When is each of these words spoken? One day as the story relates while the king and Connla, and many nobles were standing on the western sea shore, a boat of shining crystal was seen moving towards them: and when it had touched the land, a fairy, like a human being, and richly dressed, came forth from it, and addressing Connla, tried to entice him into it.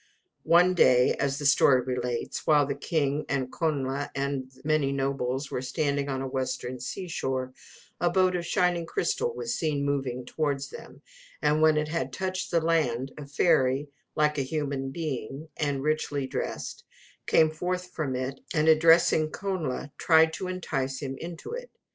One 0.47 0.73
day 0.73 1.13
as 1.19 1.37
the 1.37 1.45
story 1.45 1.79
relates 1.81 2.47
while 2.47 2.65
the 2.65 2.73
king 2.73 3.23
and 3.29 3.51
Connla, 3.51 4.09
and 4.15 4.51
many 4.63 4.91
nobles 4.91 5.51
were 5.51 5.61
standing 5.61 6.09
on 6.09 6.21
the 6.21 6.25
western 6.25 6.79
sea 6.79 7.07
shore, 7.07 7.53
a 7.99 8.09
boat 8.09 8.35
of 8.35 8.43
shining 8.43 8.87
crystal 8.87 9.31
was 9.35 9.53
seen 9.53 9.85
moving 9.85 10.25
towards 10.25 10.71
them: 10.71 11.03
and 11.43 11.61
when 11.61 11.77
it 11.77 11.87
had 11.87 12.11
touched 12.11 12.49
the 12.49 12.61
land, 12.61 13.11
a 13.15 13.27
fairy, 13.27 13.89
like 14.15 14.39
a 14.39 14.41
human 14.41 14.89
being, 14.89 15.49
and 15.55 15.83
richly 15.83 16.25
dressed, 16.25 16.83
came 17.27 17.51
forth 17.51 17.91
from 17.91 18.15
it, 18.15 18.39
and 18.55 18.67
addressing 18.67 19.29
Connla, 19.29 19.91
tried 19.99 20.33
to 20.33 20.47
entice 20.47 20.97
him 20.99 21.15
into 21.19 21.51
it. 21.51 21.69